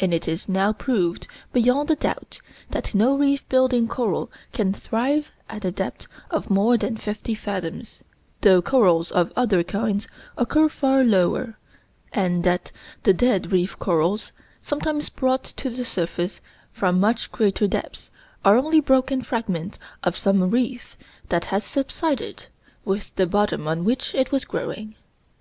[0.00, 5.30] And it is now proved, beyond a doubt, that no reef building coral can thrive
[5.48, 8.02] at a depth of more than fifteen fathoms,
[8.40, 11.56] though corals of other kinds occur far lower,
[12.12, 12.72] and that
[13.04, 16.40] the dead reef corals, sometimes brought to the surface
[16.72, 18.10] from much greater depths,
[18.44, 20.96] are only broken fragments of some reef
[21.28, 22.48] that has subsided
[22.84, 24.96] with the bottom on which it was growing.